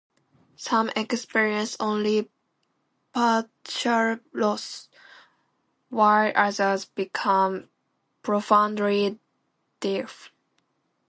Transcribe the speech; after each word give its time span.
Some 0.57 0.89
experience 0.95 1.77
only 1.79 2.31
partial 3.13 4.17
loss, 4.33 4.89
while 5.89 6.31
others 6.35 6.85
become 6.85 7.69
profoundly 8.23 9.19
deaf. 9.79 10.31